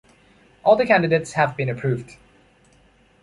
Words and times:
All 0.65 0.75
the 0.75 0.87
candidates 0.87 1.33
have 1.33 1.55
been 1.55 1.69
approved. 1.69 2.15